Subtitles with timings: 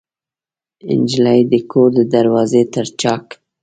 [0.99, 3.25] نجلۍ د کور د دروازې تر چاک